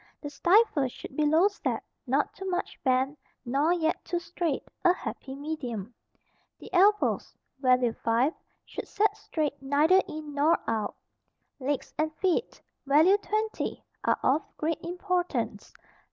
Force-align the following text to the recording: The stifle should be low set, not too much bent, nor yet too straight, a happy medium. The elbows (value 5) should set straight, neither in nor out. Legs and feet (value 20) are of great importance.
The 0.19 0.31
stifle 0.31 0.87
should 0.87 1.15
be 1.15 1.27
low 1.27 1.47
set, 1.47 1.83
not 2.07 2.33
too 2.33 2.49
much 2.49 2.79
bent, 2.83 3.19
nor 3.45 3.71
yet 3.71 4.03
too 4.03 4.17
straight, 4.17 4.63
a 4.83 4.91
happy 4.93 5.35
medium. 5.35 5.93
The 6.57 6.73
elbows 6.73 7.35
(value 7.59 7.93
5) 7.93 8.33
should 8.65 8.87
set 8.87 9.15
straight, 9.15 9.61
neither 9.61 10.01
in 10.07 10.33
nor 10.33 10.57
out. 10.67 10.95
Legs 11.59 11.93
and 11.99 12.11
feet 12.15 12.59
(value 12.87 13.17
20) 13.17 13.83
are 14.03 14.17
of 14.23 14.41
great 14.57 14.81
importance. 14.81 15.71